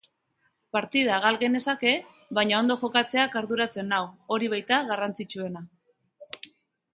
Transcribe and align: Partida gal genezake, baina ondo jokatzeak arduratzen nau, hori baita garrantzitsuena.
Partida 0.75 1.17
gal 1.25 1.35
genezake, 1.43 1.91
baina 2.37 2.55
ondo 2.61 2.77
jokatzeak 2.85 3.37
arduratzen 3.43 3.93
nau, 3.95 4.01
hori 4.37 4.51
baita 4.55 4.81
garrantzitsuena. 4.89 5.63